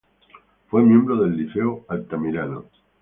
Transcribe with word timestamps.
Fue 0.69 0.81
miembro 0.81 1.15
del 1.15 1.37
Liceo 1.37 1.85
Altamirano. 1.87 2.65